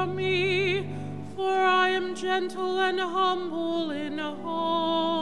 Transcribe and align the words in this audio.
from 0.00 0.16
me, 0.16 0.88
for 1.36 1.52
I 1.52 1.90
am 1.90 2.14
gentle 2.14 2.78
and 2.78 2.98
humble 2.98 3.90
in 3.90 4.16
heart. 4.16 5.20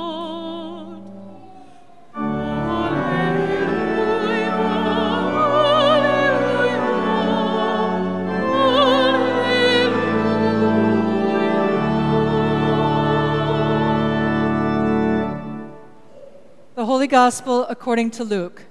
The 16.76 16.84
Holy 16.86 17.08
Gospel 17.08 17.66
according 17.66 18.12
to 18.12 18.22
Luke. 18.22 18.62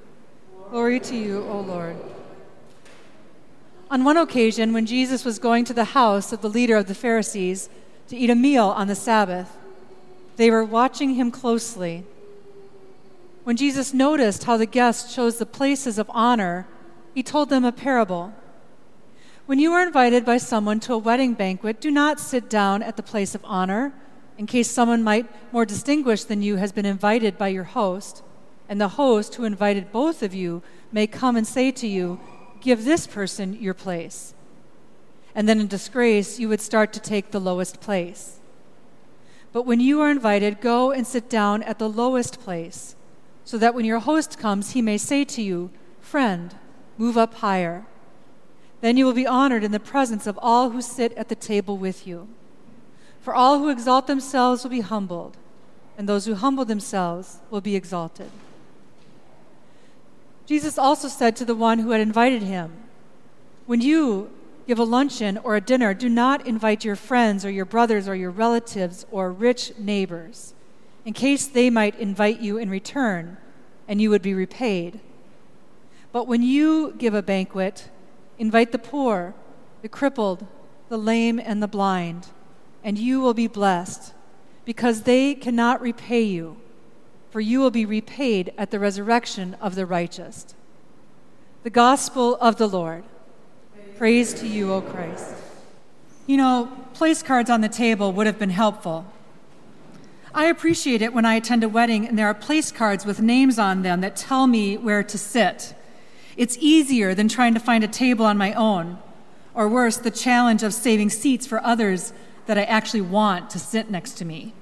Glory 0.70 1.02
to 1.02 1.18
you, 1.18 1.44
O 1.50 1.60
Lord. 1.60 1.98
On 3.90 4.04
one 4.04 4.18
occasion, 4.18 4.74
when 4.74 4.86
Jesus 4.86 5.24
was 5.24 5.40
going 5.40 5.64
to 5.66 5.74
the 5.74 5.86
house 5.86 6.34
of 6.34 6.42
the 6.42 6.50
leader 6.50 6.76
of 6.76 6.88
the 6.88 6.96
Pharisees 6.96 7.70
to 8.10 8.18
eat 8.18 8.30
a 8.30 8.36
meal 8.36 8.66
on 8.66 8.88
the 8.88 8.96
Sabbath, 8.96 9.58
they 10.36 10.52
were 10.52 10.64
watching 10.64 11.16
him 11.16 11.32
closely. 11.32 12.04
When 13.46 13.56
Jesus 13.56 13.94
noticed 13.94 14.44
how 14.44 14.58
the 14.58 14.66
guests 14.66 15.16
chose 15.16 15.38
the 15.38 15.46
places 15.46 15.98
of 15.98 16.12
honor, 16.14 16.68
he 17.16 17.24
told 17.24 17.50
them 17.50 17.64
a 17.64 17.72
parable. 17.72 18.34
When 19.46 19.58
you 19.58 19.72
are 19.72 19.82
invited 19.82 20.26
by 20.26 20.38
someone 20.38 20.82
to 20.82 20.94
a 20.94 20.98
wedding 20.98 21.34
banquet, 21.34 21.80
do 21.80 21.90
not 21.90 22.20
sit 22.20 22.50
down 22.50 22.84
at 22.84 22.98
the 22.98 23.04
place 23.04 23.36
of 23.36 23.46
honor, 23.46 23.94
in 24.38 24.48
case 24.48 24.70
someone 24.70 25.02
might 25.02 25.26
more 25.54 25.66
distinguished 25.66 26.28
than 26.28 26.42
you 26.42 26.58
has 26.58 26.74
been 26.74 26.86
invited 26.86 27.38
by 27.38 27.48
your 27.48 27.64
host, 27.64 28.22
and 28.68 28.82
the 28.82 28.90
host 28.90 29.36
who 29.36 29.46
invited 29.46 29.94
both 29.94 30.22
of 30.22 30.34
you 30.34 30.62
may 30.92 31.08
come 31.08 31.38
and 31.38 31.48
say 31.48 31.72
to 31.72 31.88
you, 31.88 32.20
Give 32.62 32.84
this 32.84 33.08
person 33.08 33.58
your 33.62 33.74
place. 33.74 34.34
And 35.36 35.48
then 35.48 35.60
in 35.60 35.68
disgrace, 35.68 36.40
you 36.40 36.50
would 36.50 36.62
start 36.62 36.94
to 36.94 37.00
take 37.00 37.32
the 37.32 37.40
lowest 37.40 37.80
place. 37.80 38.40
But 39.54 39.64
when 39.66 39.80
you 39.80 40.02
are 40.02 40.12
invited, 40.12 40.62
go 40.62 40.92
and 40.92 41.06
sit 41.06 41.30
down 41.30 41.64
at 41.64 41.80
the 41.80 41.90
lowest 41.90 42.40
place 42.40 42.96
so 43.44 43.58
that 43.58 43.74
when 43.74 43.86
your 43.86 44.00
host 44.00 44.38
comes, 44.38 44.72
he 44.72 44.82
may 44.82 44.98
say 44.98 45.24
to 45.24 45.42
you, 45.42 45.70
Friend, 46.02 46.56
move 46.98 47.18
up 47.18 47.36
higher. 47.36 47.86
Then 48.82 48.98
you 48.98 49.06
will 49.06 49.14
be 49.14 49.28
honored 49.28 49.64
in 49.64 49.72
the 49.72 49.80
presence 49.80 50.28
of 50.28 50.38
all 50.42 50.72
who 50.72 50.82
sit 50.82 51.14
at 51.14 51.30
the 51.30 51.36
table 51.36 51.78
with 51.78 52.06
you. 52.06 52.28
For 53.22 53.34
all 53.34 53.60
who 53.60 53.70
exalt 53.70 54.08
themselves 54.08 54.64
will 54.64 54.72
be 54.72 54.82
humbled, 54.82 55.38
and 55.98 56.08
those 56.08 56.26
who 56.26 56.36
humble 56.36 56.66
themselves 56.66 57.40
will 57.50 57.62
be 57.62 57.76
exalted. 57.76 58.32
Jesus 60.48 60.78
also 60.78 61.08
said 61.10 61.36
to 61.36 61.46
the 61.46 61.54
one 61.54 61.80
who 61.80 61.92
had 61.92 62.02
invited 62.02 62.42
him, 62.42 62.72
When 63.66 63.82
you 63.82 64.32
give 64.66 64.80
a 64.80 64.84
luncheon 64.84 65.38
or 65.38 65.56
a 65.56 65.62
dinner, 65.62 65.94
do 65.94 66.10
not 66.10 66.48
invite 66.48 66.84
your 66.84 66.96
friends 66.96 67.46
or 67.46 67.52
your 67.52 67.66
brothers 67.66 68.08
or 68.08 68.16
your 68.16 68.32
relatives 68.32 69.06
or 69.12 69.32
rich 69.32 69.78
neighbors 69.78 70.54
in 71.06 71.14
case 71.14 71.48
they 71.48 71.70
might 71.70 72.00
invite 72.00 72.40
you 72.40 72.58
in 72.58 72.70
return 72.70 73.38
and 73.88 74.02
you 74.02 74.10
would 74.10 74.22
be 74.22 74.34
repaid. 74.34 75.00
But 76.12 76.28
when 76.28 76.42
you 76.42 76.94
give 76.98 77.14
a 77.14 77.22
banquet, 77.22 77.90
invite 78.40 78.72
the 78.72 78.80
poor, 78.80 79.34
the 79.82 79.90
crippled, 79.90 80.46
the 80.90 80.98
lame, 80.98 81.40
and 81.40 81.62
the 81.62 81.68
blind, 81.68 82.28
and 82.84 82.98
you 82.98 83.20
will 83.20 83.34
be 83.34 83.48
blessed, 83.48 84.14
because 84.66 85.04
they 85.04 85.34
cannot 85.34 85.82
repay 85.82 86.24
you, 86.24 86.58
for 87.38 87.42
you 87.42 87.60
will 87.60 87.70
be 87.70 87.86
repaid 87.86 88.52
at 88.58 88.72
the 88.72 88.80
resurrection 88.80 89.56
of 89.62 89.76
the 89.76 89.86
righteous. 89.86 90.56
The 91.62 91.70
Gospel 91.70 92.36
of 92.38 92.56
the 92.56 92.66
Lord. 92.66 93.04
Praise 93.96 94.34
to 94.34 94.48
you, 94.48 94.74
O 94.74 94.82
Christ. 94.82 95.36
You 96.26 96.38
know, 96.38 96.72
place 96.96 97.22
cards 97.22 97.52
on 97.52 97.62
the 97.62 97.70
table 97.70 98.12
would 98.12 98.26
have 98.26 98.40
been 98.40 98.50
helpful. 98.50 99.06
I 100.34 100.46
appreciate 100.46 101.04
it 101.04 101.14
when 101.14 101.26
I 101.26 101.36
attend 101.36 101.64
a 101.64 101.70
wedding 101.70 102.08
and 102.08 102.18
there 102.18 102.26
are 102.26 102.34
place 102.34 102.72
cards 102.72 103.06
with 103.06 103.22
names 103.22 103.60
on 103.60 103.84
them 103.84 104.02
that 104.02 104.16
tell 104.16 104.48
me 104.48 104.76
where 104.76 105.04
to 105.04 105.18
sit. 105.20 105.76
It's 106.38 106.58
easier 106.60 107.14
than 107.14 107.28
trying 107.28 107.54
to 107.54 107.60
find 107.60 107.84
a 107.84 107.88
table 107.88 108.26
on 108.26 108.40
my 108.40 108.52
own, 108.54 108.98
or 109.54 109.70
worse, 109.70 109.98
the 109.98 110.10
challenge 110.10 110.64
of 110.64 110.74
saving 110.74 111.12
seats 111.12 111.46
for 111.46 111.64
others 111.64 112.14
that 112.48 112.58
I 112.58 112.64
actually 112.64 113.02
want 113.02 113.52
to 113.52 113.60
sit 113.60 113.92
next 113.92 114.14
to 114.14 114.26
me. 114.26 114.56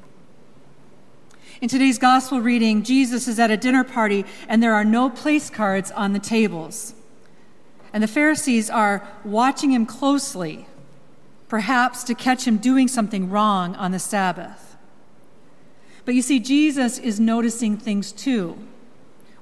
In 1.62 1.70
today's 1.70 1.98
gospel 1.98 2.42
reading, 2.42 2.84
Jesus 2.84 3.30
is 3.30 3.40
at 3.40 3.50
a 3.50 3.56
dinner 3.56 3.86
party 3.86 4.26
and 4.50 4.62
there 4.62 4.74
are 4.74 4.84
no 4.84 5.10
place 5.10 5.50
cards 5.50 5.90
on 5.92 6.12
the 6.12 6.20
tables. 6.20 6.94
And 7.94 8.04
the 8.04 8.10
Pharisees 8.10 8.70
are 8.70 9.08
watching 9.24 9.72
him 9.72 9.86
closely, 9.86 10.68
perhaps 11.48 12.04
to 12.04 12.14
catch 12.14 12.46
him 12.46 12.58
doing 12.58 12.90
something 12.90 13.30
wrong 13.30 13.74
on 13.76 13.92
the 13.92 14.00
Sabbath. 14.00 14.76
But 16.04 16.14
you 16.14 16.22
see, 16.22 16.42
Jesus 16.42 17.00
is 17.00 17.22
noticing 17.22 17.78
things 17.78 18.12
too, 18.12 18.58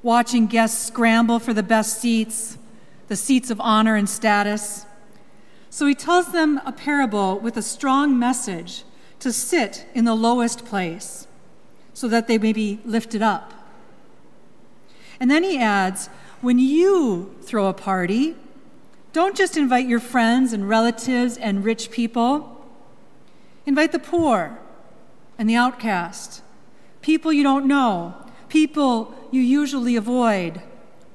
watching 0.03 0.45
guests 0.45 0.85
scramble 0.85 1.39
for 1.39 1.51
the 1.51 1.63
best 1.63 1.99
seats, 1.99 2.59
the 3.07 3.15
seats 3.15 3.49
of 3.49 3.59
honor 3.59 3.95
and 3.95 4.07
status. 4.07 4.85
So 5.71 5.87
he 5.87 5.95
tells 5.95 6.31
them 6.31 6.61
a 6.63 6.71
parable 6.71 7.39
with 7.39 7.57
a 7.57 7.63
strong 7.63 8.19
message 8.19 8.83
to 9.19 9.33
sit 9.33 9.87
in 9.95 10.05
the 10.05 10.15
lowest 10.15 10.63
place 10.63 11.27
so 11.93 12.07
that 12.07 12.27
they 12.27 12.37
may 12.37 12.53
be 12.53 12.79
lifted 12.85 13.21
up. 13.21 13.53
And 15.19 15.29
then 15.29 15.43
he 15.43 15.57
adds, 15.57 16.09
when 16.41 16.59
you 16.59 17.35
throw 17.41 17.67
a 17.67 17.73
party, 17.73 18.35
don't 19.13 19.37
just 19.37 19.55
invite 19.55 19.87
your 19.87 19.99
friends 19.99 20.53
and 20.53 20.67
relatives 20.67 21.37
and 21.37 21.63
rich 21.63 21.91
people. 21.91 22.67
Invite 23.65 23.91
the 23.91 23.99
poor 23.99 24.59
and 25.37 25.49
the 25.49 25.55
outcast, 25.55 26.41
people 27.01 27.31
you 27.31 27.43
don't 27.43 27.65
know, 27.65 28.15
people 28.49 29.13
you 29.31 29.41
usually 29.41 29.95
avoid, 29.95 30.61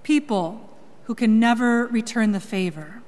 people 0.03 0.69
who 1.05 1.15
can 1.15 1.39
never 1.39 1.87
return 1.87 2.33
the 2.33 2.41
favor. 2.41 3.03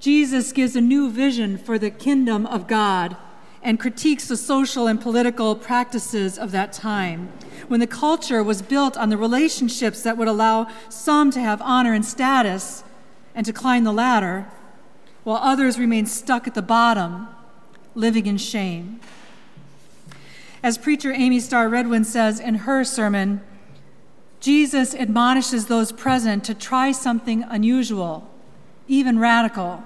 Jesus 0.00 0.52
gives 0.52 0.76
a 0.76 0.80
new 0.80 1.10
vision 1.10 1.58
for 1.58 1.78
the 1.78 1.90
kingdom 1.90 2.46
of 2.46 2.68
God 2.68 3.16
and 3.62 3.80
critiques 3.80 4.28
the 4.28 4.36
social 4.36 4.86
and 4.86 5.00
political 5.00 5.54
practices 5.56 6.38
of 6.38 6.52
that 6.52 6.72
time, 6.72 7.32
when 7.68 7.80
the 7.80 7.86
culture 7.86 8.42
was 8.42 8.62
built 8.62 8.96
on 8.96 9.08
the 9.08 9.16
relationships 9.16 10.02
that 10.02 10.16
would 10.16 10.28
allow 10.28 10.68
some 10.88 11.30
to 11.30 11.40
have 11.40 11.60
honor 11.62 11.92
and 11.92 12.04
status 12.04 12.84
and 13.34 13.44
to 13.44 13.52
climb 13.52 13.84
the 13.84 13.92
ladder, 13.92 14.46
while 15.24 15.38
others 15.38 15.78
remained 15.78 16.08
stuck 16.08 16.46
at 16.46 16.54
the 16.54 16.62
bottom, 16.62 17.28
living 17.94 18.26
in 18.26 18.36
shame. 18.36 19.00
As 20.62 20.78
preacher 20.78 21.12
Amy 21.12 21.40
Starr 21.40 21.68
Redwine 21.68 22.04
says 22.04 22.40
in 22.40 22.54
her 22.56 22.84
sermon, 22.84 23.40
Jesus 24.40 24.94
admonishes 24.94 25.66
those 25.66 25.92
present 25.92 26.44
to 26.44 26.54
try 26.54 26.92
something 26.92 27.42
unusual, 27.44 28.30
even 28.86 29.18
radical. 29.18 29.82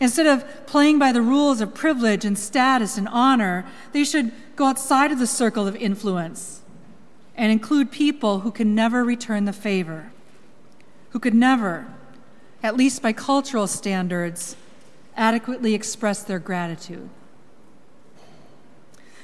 Instead 0.00 0.26
of 0.26 0.66
playing 0.66 0.98
by 0.98 1.12
the 1.12 1.22
rules 1.22 1.60
of 1.60 1.74
privilege 1.74 2.24
and 2.24 2.38
status 2.38 2.98
and 2.98 3.08
honor, 3.08 3.66
they 3.92 4.04
should 4.04 4.32
go 4.56 4.66
outside 4.66 5.10
of 5.12 5.18
the 5.18 5.26
circle 5.26 5.66
of 5.66 5.76
influence 5.76 6.60
and 7.36 7.52
include 7.52 7.90
people 7.90 8.40
who 8.40 8.50
can 8.50 8.74
never 8.74 9.04
return 9.04 9.44
the 9.44 9.52
favor, 9.52 10.10
who 11.10 11.18
could 11.18 11.34
never, 11.34 11.86
at 12.62 12.76
least 12.76 13.00
by 13.00 13.12
cultural 13.12 13.66
standards, 13.66 14.56
adequately 15.16 15.74
express 15.74 16.22
their 16.22 16.38
gratitude. 16.38 17.08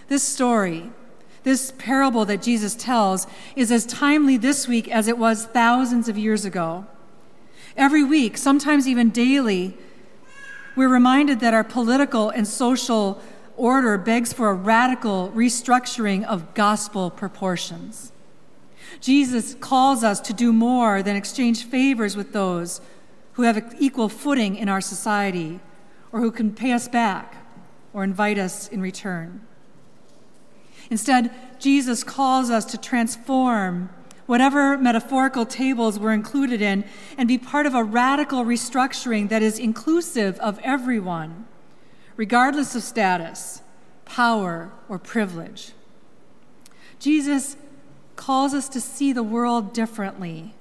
This 0.09 0.23
story, 0.23 0.91
this 1.43 1.73
parable 1.79 2.25
that 2.27 2.43
Jesus 2.43 2.75
tells, 2.75 3.27
is 3.57 3.73
as 3.73 3.87
timely 3.87 4.37
this 4.37 4.69
week 4.69 4.89
as 4.89 5.09
it 5.09 5.19
was 5.19 5.47
thousands 5.47 6.09
of 6.09 6.19
years 6.19 6.45
ago. 6.45 6.87
Every 7.77 8.05
week, 8.05 8.37
sometimes 8.37 8.87
even 8.87 9.11
daily, 9.11 9.77
we're 10.77 10.89
reminded 10.89 11.41
that 11.41 11.55
our 11.55 11.65
political 11.65 12.31
and 12.31 12.47
social 12.47 13.21
order 13.57 13.97
begs 13.97 14.33
for 14.33 14.51
a 14.51 14.55
radical 14.55 15.31
restructuring 15.35 16.25
of 16.25 16.55
gospel 16.55 17.11
proportions. 17.11 18.13
Jesus 19.01 19.55
calls 19.55 20.03
us 20.03 20.21
to 20.21 20.33
do 20.33 20.53
more 20.53 21.03
than 21.03 21.17
exchange 21.17 21.65
favors 21.65 22.17
with 22.17 22.33
those 22.33 22.81
who 23.35 23.43
have 23.43 23.75
equal 23.79 24.09
footing 24.09 24.57
in 24.57 24.69
our 24.69 24.81
society 24.81 25.61
or 26.13 26.21
who 26.21 26.31
can 26.31 26.55
pay 26.55 26.73
us 26.73 26.89
back 26.89 27.37
or 27.93 28.05
invite 28.05 28.39
us 28.39 28.69
in 28.69 28.81
return. 28.81 29.41
Instead, 30.91 31.31
Jesus 31.59 32.05
calls 32.05 32.51
us 32.51 32.65
to 32.67 32.79
transform 32.79 33.89
whatever 34.27 34.79
metaphorical 34.79 35.45
tables 35.45 35.99
we're 35.99 36.13
included 36.13 36.63
in 36.63 36.85
and 37.19 37.29
be 37.29 37.39
part 37.39 37.67
of 37.67 37.75
a 37.75 37.85
radical 37.85 38.45
restructuring 38.45 39.29
that 39.29 39.43
is 39.43 39.59
inclusive 39.59 40.39
of 40.41 40.59
everyone, 40.63 41.47
regardless 42.17 42.75
of 42.75 42.83
status, 42.83 43.63
power, 44.05 44.73
or 44.89 44.99
privilege. 44.99 45.73
Jesus 46.99 47.57
calls 48.17 48.55
us 48.55 48.69
to 48.69 48.81
see 48.81 49.13
the 49.13 49.23
world 49.23 49.73
differently 49.73 50.55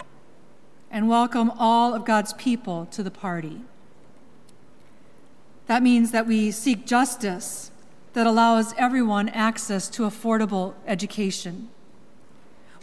and 0.90 1.08
welcome 1.08 1.50
all 1.58 1.94
of 1.94 2.04
God's 2.04 2.32
people 2.34 2.86
to 2.86 3.02
the 3.02 3.10
party. 3.10 3.62
That 5.66 5.82
means 5.82 6.10
that 6.10 6.26
we 6.26 6.50
seek 6.50 6.86
justice 6.86 7.70
that 8.12 8.26
allows 8.26 8.74
everyone 8.76 9.28
access 9.30 9.88
to 9.88 10.02
affordable 10.02 10.74
education. 10.86 11.70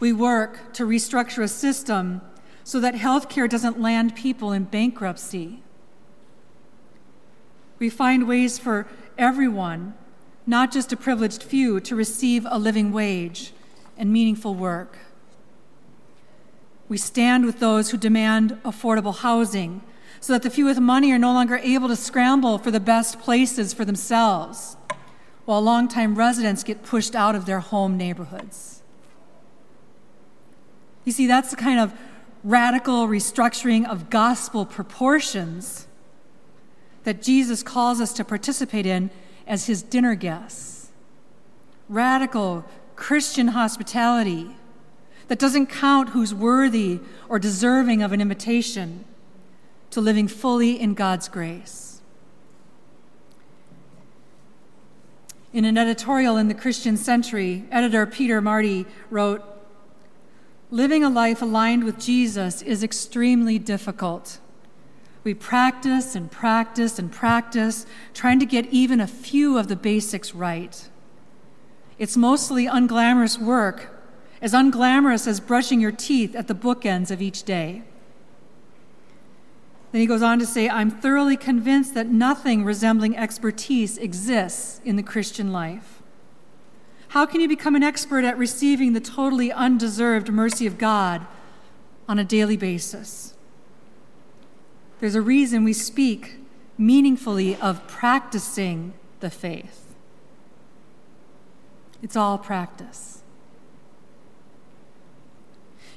We 0.01 0.11
work 0.11 0.73
to 0.73 0.83
restructure 0.83 1.43
a 1.43 1.47
system 1.47 2.21
so 2.63 2.79
that 2.79 2.95
healthcare 2.95 3.47
doesn't 3.47 3.79
land 3.79 4.15
people 4.15 4.51
in 4.51 4.63
bankruptcy. 4.63 5.61
We 7.77 7.87
find 7.91 8.27
ways 8.27 8.57
for 8.57 8.87
everyone, 9.15 9.93
not 10.47 10.71
just 10.71 10.91
a 10.91 10.97
privileged 10.97 11.43
few, 11.43 11.79
to 11.81 11.95
receive 11.95 12.47
a 12.49 12.57
living 12.57 12.91
wage 12.91 13.53
and 13.95 14.11
meaningful 14.11 14.55
work. 14.55 14.97
We 16.89 16.97
stand 16.97 17.45
with 17.45 17.59
those 17.59 17.91
who 17.91 17.97
demand 17.97 18.57
affordable 18.65 19.15
housing 19.15 19.83
so 20.19 20.33
that 20.33 20.41
the 20.41 20.49
few 20.49 20.65
with 20.65 20.79
money 20.79 21.11
are 21.11 21.19
no 21.19 21.31
longer 21.31 21.57
able 21.57 21.87
to 21.89 21.95
scramble 21.95 22.57
for 22.57 22.71
the 22.71 22.79
best 22.79 23.19
places 23.19 23.71
for 23.71 23.85
themselves, 23.85 24.77
while 25.45 25.61
longtime 25.61 26.15
residents 26.15 26.63
get 26.63 26.81
pushed 26.81 27.13
out 27.13 27.35
of 27.35 27.45
their 27.45 27.59
home 27.59 27.97
neighborhoods. 27.97 28.80
You 31.03 31.11
see, 31.11 31.27
that's 31.27 31.49
the 31.49 31.55
kind 31.55 31.79
of 31.79 31.93
radical 32.43 33.07
restructuring 33.07 33.87
of 33.87 34.09
gospel 34.09 34.65
proportions 34.65 35.87
that 37.03 37.21
Jesus 37.21 37.63
calls 37.63 37.99
us 37.99 38.13
to 38.13 38.23
participate 38.23 38.85
in 38.85 39.09
as 39.47 39.65
his 39.65 39.81
dinner 39.81 40.15
guests. 40.15 40.89
Radical 41.89 42.65
Christian 42.95 43.49
hospitality 43.49 44.55
that 45.27 45.39
doesn't 45.39 45.67
count 45.67 46.09
who's 46.09 46.33
worthy 46.33 46.99
or 47.27 47.39
deserving 47.39 48.01
of 48.01 48.11
an 48.11 48.21
invitation 48.21 49.05
to 49.89 50.01
living 50.01 50.27
fully 50.27 50.79
in 50.79 50.93
God's 50.93 51.27
grace. 51.27 52.01
In 55.53 55.65
an 55.65 55.77
editorial 55.77 56.37
in 56.37 56.47
the 56.47 56.53
Christian 56.53 56.95
Century, 56.95 57.65
editor 57.71 58.05
Peter 58.05 58.39
Marty 58.39 58.85
wrote 59.09 59.43
Living 60.73 61.03
a 61.03 61.09
life 61.09 61.41
aligned 61.41 61.83
with 61.83 61.99
Jesus 61.99 62.61
is 62.61 62.81
extremely 62.81 63.59
difficult. 63.59 64.39
We 65.25 65.33
practice 65.33 66.15
and 66.15 66.31
practice 66.31 66.97
and 66.97 67.11
practice, 67.11 67.85
trying 68.13 68.39
to 68.39 68.45
get 68.45 68.67
even 68.67 69.01
a 69.01 69.07
few 69.07 69.57
of 69.57 69.67
the 69.67 69.75
basics 69.75 70.33
right. 70.33 70.89
It's 71.99 72.15
mostly 72.15 72.67
unglamorous 72.67 73.37
work, 73.37 74.01
as 74.41 74.53
unglamorous 74.53 75.27
as 75.27 75.41
brushing 75.41 75.81
your 75.81 75.91
teeth 75.91 76.35
at 76.37 76.47
the 76.47 76.55
bookends 76.55 77.11
of 77.11 77.21
each 77.21 77.43
day. 77.43 77.83
Then 79.91 79.99
he 79.99 80.07
goes 80.07 80.21
on 80.21 80.39
to 80.39 80.45
say, 80.45 80.69
I'm 80.69 80.89
thoroughly 80.89 81.35
convinced 81.35 81.93
that 81.95 82.07
nothing 82.07 82.63
resembling 82.63 83.17
expertise 83.17 83.97
exists 83.97 84.79
in 84.85 84.95
the 84.95 85.03
Christian 85.03 85.51
life. 85.51 86.00
How 87.11 87.25
can 87.25 87.41
you 87.41 87.49
become 87.49 87.75
an 87.75 87.83
expert 87.83 88.23
at 88.23 88.37
receiving 88.37 88.93
the 88.93 89.01
totally 89.01 89.51
undeserved 89.51 90.31
mercy 90.31 90.65
of 90.65 90.77
God 90.77 91.27
on 92.07 92.17
a 92.17 92.23
daily 92.23 92.55
basis? 92.55 93.33
There's 95.01 95.15
a 95.15 95.21
reason 95.21 95.65
we 95.65 95.73
speak 95.73 96.35
meaningfully 96.77 97.57
of 97.57 97.85
practicing 97.85 98.93
the 99.19 99.29
faith. 99.29 99.93
It's 102.01 102.15
all 102.15 102.37
practice. 102.37 103.21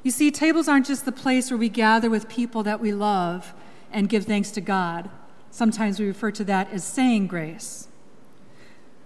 You 0.02 0.10
see, 0.10 0.32
tables 0.32 0.66
aren't 0.66 0.86
just 0.86 1.04
the 1.04 1.12
place 1.12 1.48
where 1.48 1.58
we 1.58 1.68
gather 1.68 2.10
with 2.10 2.28
people 2.28 2.64
that 2.64 2.80
we 2.80 2.92
love 2.92 3.54
and 3.92 4.08
give 4.08 4.24
thanks 4.24 4.50
to 4.50 4.60
God. 4.60 5.08
Sometimes 5.52 6.00
we 6.00 6.06
refer 6.06 6.32
to 6.32 6.42
that 6.42 6.72
as 6.72 6.82
saying 6.82 7.28
grace. 7.28 7.86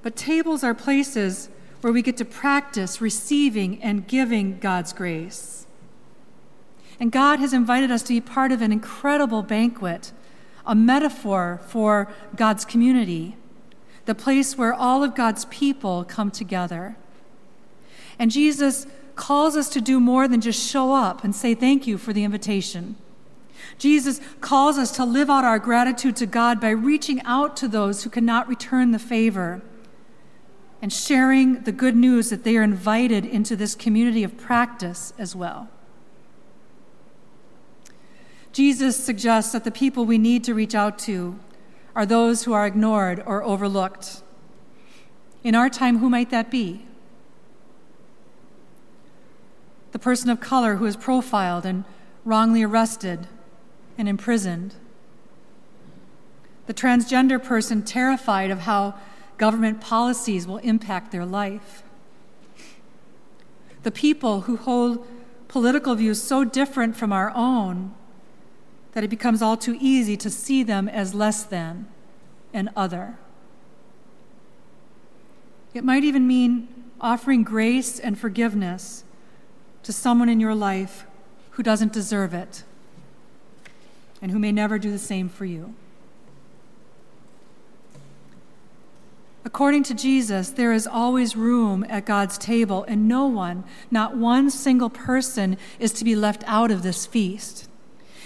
But 0.01 0.17
tables 0.17 0.65
are 0.65 0.73
places 0.73 1.51
where 1.81 1.93
we 1.93 2.03
get 2.03 2.17
to 2.17 2.25
practice 2.25 3.01
receiving 3.01 3.83
and 3.83 4.07
giving 4.07 4.59
God's 4.59 4.93
grace. 4.93 5.67
And 7.01 7.13
God 7.13 7.39
has 7.39 7.53
invited 7.53 7.91
us 7.91 8.03
to 8.05 8.15
be 8.15 8.21
part 8.21 8.51
of 8.51 8.61
an 8.61 8.73
incredible 8.73 9.43
banquet, 9.43 10.13
a 10.67 10.75
metaphor 10.75 11.61
for 11.67 12.13
God's 12.35 12.65
community, 12.65 13.37
the 14.07 14.15
place 14.15 14.59
where 14.59 14.75
all 14.75 15.05
of 15.05 15.15
God's 15.15 15.45
people 15.47 16.05
come 16.05 16.31
together. 16.31 16.97
And 18.19 18.31
Jesus 18.31 18.87
calls 19.15 19.57
us 19.57 19.69
to 19.71 19.81
do 19.81 20.01
more 20.01 20.27
than 20.27 20.41
just 20.41 20.69
show 20.69 20.93
up 20.93 21.23
and 21.23 21.35
say 21.35 21.55
thank 21.55 21.87
you 21.87 21.99
for 21.99 22.13
the 22.13 22.25
invitation. 22.25 22.97
Jesus 23.77 24.21
calls 24.41 24.79
us 24.79 24.91
to 24.93 25.05
live 25.05 25.31
out 25.31 25.45
our 25.45 25.59
gratitude 25.59 26.17
to 26.17 26.27
God 26.27 26.61
by 26.61 26.71
reaching 26.71 27.21
out 27.23 27.57
to 27.59 27.69
those 27.69 28.03
who 28.03 28.11
cannot 28.11 28.49
return 28.49 28.91
the 28.91 28.99
favor 28.99 29.63
and 30.81 30.93
sharing 30.93 31.63
the 31.63 31.73
good 31.73 31.97
news 31.97 32.31
that 32.31 32.45
they 32.45 32.57
are 32.57 32.63
invited 32.63 33.25
into 33.25 33.57
this 33.57 33.75
community 33.75 34.23
of 34.23 34.37
practice 34.37 35.13
as 35.19 35.35
well. 35.35 35.69
Jesus 38.53 38.97
suggests 38.97 39.53
that 39.53 39.65
the 39.65 39.71
people 39.71 40.05
we 40.05 40.19
need 40.19 40.45
to 40.45 40.55
reach 40.55 40.75
out 40.75 40.99
to 41.01 41.39
are 41.95 42.07
those 42.07 42.45
who 42.45 42.53
are 42.53 42.67
ignored 42.67 43.23
or 43.27 43.43
overlooked. 43.43 44.23
In 45.43 45.55
our 45.55 45.69
time, 45.69 45.99
who 45.99 46.09
might 46.09 46.31
that 46.31 46.51
be? 46.51 46.85
The 49.93 49.99
person 49.99 50.31
of 50.31 50.41
color 50.41 50.77
who 50.77 50.87
is 50.87 50.97
profiled 50.97 51.65
and 51.65 51.85
wrongly 52.25 52.63
arrested 52.63 53.27
and 53.97 54.09
imprisoned. 54.09 54.75
The 56.67 56.75
transgender 56.75 57.43
person 57.43 57.83
terrified 57.83 58.51
of 58.51 58.61
how 58.61 58.95
government 59.39 59.81
policies 59.81 60.47
will 60.47 60.59
impact 60.59 61.13
their 61.13 61.25
life. 61.25 61.83
The 63.85 63.91
people 63.91 64.43
who 64.43 64.57
hold 64.57 65.07
political 65.47 65.95
views 65.95 66.23
so 66.23 66.45
different 66.45 66.97
from 66.97 67.13
our 67.13 67.33
own 67.35 67.95
that 68.93 69.05
it 69.05 69.09
becomes 69.09 69.41
all 69.41 69.57
too 69.57 69.77
easy 69.81 70.17
to 70.17 70.29
see 70.29 70.63
them 70.63 70.89
as 70.89 71.15
less 71.15 71.45
than 71.45 71.87
and 72.53 72.69
other. 72.77 73.17
It 75.73 75.85
might 75.85 76.05
even 76.05 76.27
mean 76.27 76.69
offering 77.01 77.45
grace 77.45 77.99
and 77.99 78.19
forgiveness 78.19 79.05
to 79.85 79.93
someone 79.93 80.29
in 80.29 80.41
your 80.41 80.55
life 80.55 81.07
who 81.53 81.63
doesn't 81.63 81.93
deserve 81.93 82.35
it 82.35 82.65
and 84.21 84.33
who 84.33 84.39
may 84.39 84.51
never 84.51 84.79
do 84.79 84.91
the 84.91 84.99
same 84.99 85.29
for 85.29 85.45
you. 85.45 85.75
According 89.49 89.85
to 89.85 89.95
Jesus, 89.95 90.51
there 90.51 90.75
is 90.75 90.87
always 90.87 91.35
room 91.35 91.83
at 91.89 92.05
God's 92.05 92.37
table, 92.37 92.85
and 92.87 93.09
no 93.09 93.25
one, 93.25 93.65
not 93.91 94.15
one 94.15 94.51
single 94.51 94.91
person, 94.91 95.57
is 95.79 95.91
to 95.95 96.05
be 96.05 96.15
left 96.15 96.45
out 96.47 96.71
of 96.71 96.83
this 96.83 97.07
feast. 97.07 97.67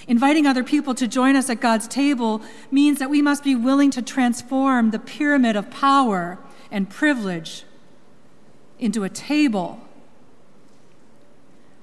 Inviting 0.08 0.48
other 0.48 0.64
people 0.64 0.96
to 0.96 1.06
join 1.06 1.36
us 1.36 1.48
at 1.48 1.60
God's 1.60 1.86
table 1.86 2.42
means 2.72 2.98
that 2.98 3.08
we 3.08 3.22
must 3.22 3.44
be 3.44 3.54
willing 3.54 3.92
to 3.92 4.02
transform 4.02 4.90
the 4.90 4.98
pyramid 4.98 5.54
of 5.54 5.70
power 5.70 6.40
and 6.72 6.90
privilege 6.90 7.62
into 8.80 9.04
a 9.04 9.08
table 9.08 9.80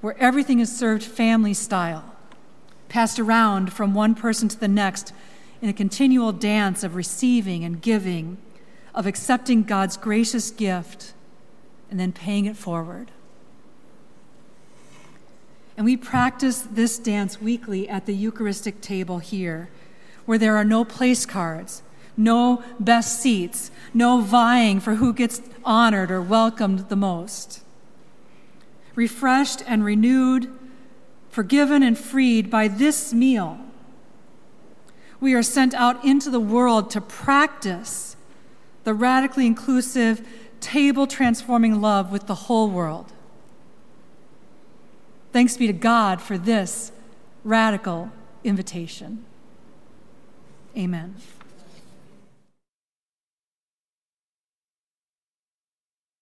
where 0.02 0.18
everything 0.18 0.60
is 0.60 0.78
served 0.78 1.02
family 1.02 1.54
style 1.54 2.14
passed 2.90 3.18
around 3.18 3.72
from 3.72 3.94
one 3.94 4.14
person 4.14 4.48
to 4.48 4.60
the 4.60 4.68
next 4.68 5.14
in 5.62 5.70
a 5.70 5.72
continual 5.72 6.30
dance 6.30 6.84
of 6.84 6.94
receiving 6.94 7.64
and 7.64 7.80
giving, 7.80 8.36
of 8.94 9.06
accepting 9.06 9.62
God's 9.62 9.96
gracious 9.96 10.50
gift 10.50 11.12
and 11.90 11.98
then 11.98 12.12
paying 12.12 12.46
it 12.46 12.56
forward. 12.56 13.10
And 15.76 15.84
we 15.84 15.96
practice 15.96 16.60
this 16.60 16.98
dance 16.98 17.40
weekly 17.40 17.88
at 17.88 18.06
the 18.06 18.14
Eucharistic 18.14 18.80
table 18.80 19.18
here, 19.18 19.70
where 20.26 20.38
there 20.38 20.56
are 20.56 20.64
no 20.64 20.84
place 20.84 21.24
cards, 21.24 21.82
no 22.16 22.62
best 22.78 23.20
seats, 23.20 23.70
no 23.94 24.20
vying 24.20 24.80
for 24.80 24.96
who 24.96 25.12
gets 25.12 25.40
honored 25.64 26.10
or 26.10 26.20
welcomed 26.20 26.88
the 26.88 26.96
most. 26.96 27.62
Refreshed 28.94 29.62
and 29.66 29.84
renewed 29.84 30.52
forgiven 31.30 31.82
and 31.82 31.96
freed 31.96 32.50
by 32.50 32.68
this 32.68 33.14
meal, 33.14 33.58
we 35.20 35.32
are 35.32 35.42
sent 35.42 35.74
out 35.74 36.04
into 36.04 36.30
the 36.30 36.40
world 36.40 36.90
to 36.90 37.00
practice 37.00 38.09
the 38.90 38.94
radically 38.94 39.46
inclusive, 39.46 40.26
table 40.58 41.06
transforming 41.06 41.80
love 41.80 42.10
with 42.10 42.26
the 42.26 42.34
whole 42.34 42.68
world. 42.68 43.12
Thanks 45.32 45.56
be 45.56 45.68
to 45.68 45.72
God 45.72 46.20
for 46.20 46.36
this 46.36 46.90
radical 47.44 48.10
invitation. 48.42 49.24
Amen. 50.76 51.14